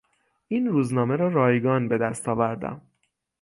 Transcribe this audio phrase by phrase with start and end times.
[0.47, 2.81] این روزنامه را رایگان به دست آوردم.